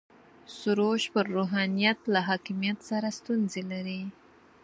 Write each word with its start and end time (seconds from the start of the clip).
سروش 0.57 1.03
پر 1.13 1.25
روحانیت 1.35 1.99
له 2.13 2.19
حاکمیت 2.27 2.77
سره 2.89 3.07
ستونزه 3.17 3.61
لري. 3.71 4.01